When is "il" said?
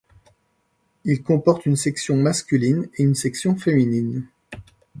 1.05-1.21